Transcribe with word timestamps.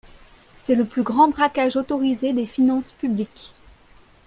C’est 0.57 0.73
le 0.73 0.83
plus 0.83 1.03
grand 1.03 1.27
braquage 1.27 1.75
autorisé 1.75 2.33
des 2.33 2.47
finances 2.47 2.91
publiques. 2.91 3.53